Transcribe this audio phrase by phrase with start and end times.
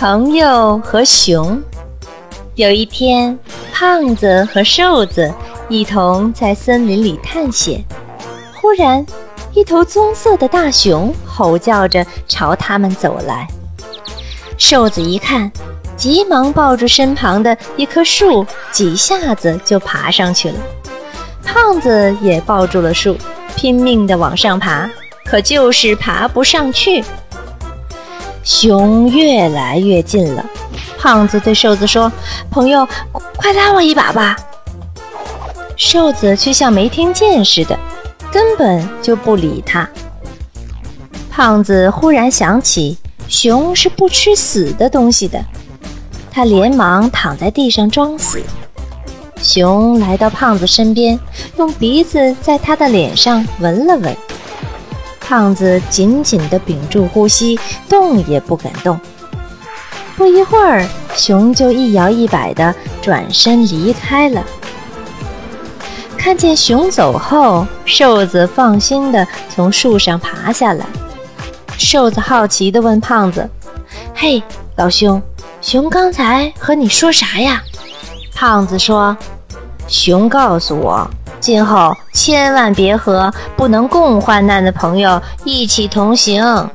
[0.00, 1.62] 朋友和熊。
[2.54, 3.38] 有一天，
[3.70, 5.30] 胖子和瘦子
[5.68, 7.84] 一同在森林里探险。
[8.54, 9.04] 忽然，
[9.52, 13.46] 一头棕色的大熊吼叫着朝他们走来。
[14.56, 15.52] 瘦子一看，
[15.98, 20.54] 急忙抱住身旁的一棵树，几下子就爬上去了。
[21.44, 23.18] 胖子也抱住了树，
[23.54, 24.88] 拼命地往上爬，
[25.26, 27.04] 可就是爬不上去。
[28.42, 30.44] 熊越来越近了，
[30.98, 32.10] 胖子对瘦子说
[32.50, 32.86] ：“朋友，
[33.36, 34.36] 快拉我一把吧。”
[35.76, 37.78] 瘦子却像没听见似的，
[38.32, 39.88] 根本就不理他。
[41.30, 42.98] 胖子忽然想起，
[43.28, 45.42] 熊是不吃死的东西的，
[46.30, 48.42] 他连忙躺在地上装死。
[49.42, 51.18] 熊来到胖子身边，
[51.56, 54.14] 用鼻子在他的脸上闻了闻。
[55.30, 57.56] 胖子紧紧地屏住呼吸，
[57.88, 58.98] 动也不敢动。
[60.16, 60.84] 不一会儿，
[61.14, 64.44] 熊就一摇一摆地转身离开了。
[66.18, 70.84] 看见熊走后，瘦子放心地从树上爬下来。
[71.78, 73.48] 瘦子好奇地问胖子
[74.12, 74.42] ：“嘿，
[74.74, 75.22] 老兄，
[75.60, 77.62] 熊刚才和你说啥呀？”
[78.34, 79.16] 胖子说
[79.86, 81.08] ：“熊告诉我。”
[81.40, 86.70] 今后千万别和不能共患难的朋友一起同行。